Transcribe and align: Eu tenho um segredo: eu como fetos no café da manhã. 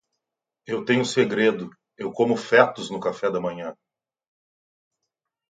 Eu 0.65 0.83
tenho 0.83 1.01
um 1.01 1.05
segredo: 1.05 1.69
eu 1.95 2.11
como 2.11 2.35
fetos 2.35 2.89
no 2.89 2.99
café 2.99 3.29
da 3.29 3.39
manhã. 3.39 3.71